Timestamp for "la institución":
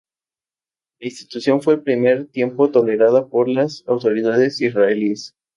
0.99-1.61